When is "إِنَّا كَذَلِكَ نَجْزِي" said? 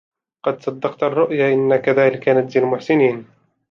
1.53-2.59